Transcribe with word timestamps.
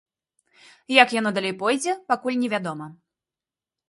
Як 1.01 1.11
яно 1.15 1.29
далей 1.35 1.53
пойдзе, 1.61 1.93
пакуль 2.13 2.39
невядома. 2.45 2.87